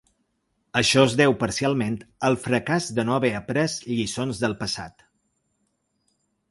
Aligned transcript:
Això 0.79 1.03
es 1.09 1.15
deu 1.19 1.35
parcialment 1.43 1.99
al 2.31 2.39
fracàs 2.47 2.89
de 3.01 3.07
no 3.11 3.17
haver 3.19 3.33
après 3.43 3.79
lliçons 3.93 4.43
del 4.47 4.61
passat. 4.65 5.11